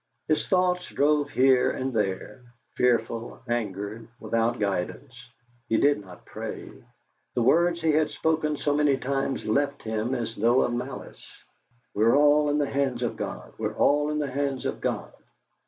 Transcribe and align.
His 0.27 0.47
thoughts 0.47 0.87
drove 0.87 1.29
here 1.29 1.69
and 1.69 1.93
there, 1.93 2.41
fearful, 2.75 3.39
angered, 3.47 4.07
without 4.19 4.57
guidance; 4.57 5.13
he 5.69 5.77
did 5.77 6.01
not 6.03 6.25
pray. 6.25 6.71
The 7.35 7.43
words 7.43 7.81
he 7.81 7.91
had 7.91 8.09
spoken 8.09 8.57
so 8.57 8.75
many 8.75 8.97
times 8.97 9.45
left 9.45 9.83
him 9.83 10.15
as 10.15 10.35
though 10.35 10.63
of 10.63 10.73
malice. 10.73 11.23
"We 11.93 12.03
are 12.03 12.15
all 12.15 12.49
in 12.49 12.57
the 12.57 12.65
hands 12.67 13.03
of 13.03 13.15
God! 13.15 13.53
we 13.59 13.67
are 13.67 13.75
all 13.77 14.09
in 14.09 14.17
the 14.17 14.31
hands 14.31 14.65
of 14.65 14.81
God!" 14.81 15.13